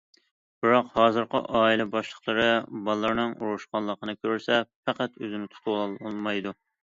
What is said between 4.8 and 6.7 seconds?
پەقەت ئۆزىنى تۇتۇۋالالمايدۇ.